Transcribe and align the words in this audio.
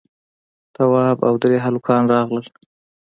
تواب 0.75 1.17
او 1.27 1.33
درې 1.43 1.57
هلکان 1.65 2.03
راغلل. 2.13 2.47